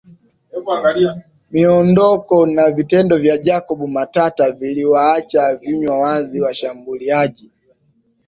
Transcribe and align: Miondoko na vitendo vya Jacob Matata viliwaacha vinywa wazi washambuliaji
Miondoko 1.51 2.45
na 2.45 2.71
vitendo 2.71 3.17
vya 3.17 3.37
Jacob 3.37 3.87
Matata 3.89 4.51
viliwaacha 4.51 5.55
vinywa 5.55 5.99
wazi 5.99 6.41
washambuliaji 6.41 7.51